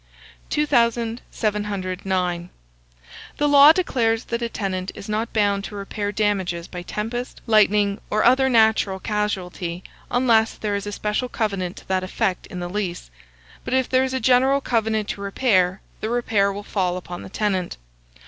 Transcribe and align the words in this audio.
2709. 0.49 2.49
The 3.37 3.47
law 3.47 3.71
declares 3.71 4.23
that 4.25 4.41
a 4.41 4.49
tenant 4.49 4.91
is 4.95 5.07
not 5.07 5.31
bound 5.31 5.63
to 5.65 5.75
repair 5.75 6.11
damages 6.11 6.67
by 6.67 6.81
tempest, 6.81 7.39
lightning, 7.45 8.01
or 8.09 8.23
other 8.23 8.49
natural 8.49 8.99
casualty, 8.99 9.83
unless 10.09 10.55
there 10.55 10.75
is 10.75 10.87
a 10.87 10.91
special 10.91 11.29
covenant 11.29 11.77
to 11.77 11.87
that 11.87 12.03
effect 12.03 12.47
in 12.47 12.59
the 12.59 12.67
lease; 12.67 13.11
but 13.63 13.75
if 13.75 13.87
there 13.87 14.03
is 14.03 14.15
a 14.15 14.19
general 14.19 14.59
covenant 14.59 15.07
to 15.09 15.21
repair, 15.21 15.81
the 15.99 16.09
repair 16.09 16.51
will 16.51 16.63
fall 16.63 16.97
upon 16.97 17.21
the 17.21 17.29
tenant. 17.29 17.77